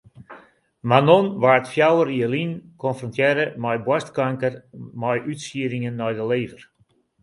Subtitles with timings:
[0.89, 2.51] Manon waard fjouwer jier lyn
[2.83, 4.53] konfrontearre mei boarstkanker
[5.01, 6.61] mei útsieddingen nei de lever.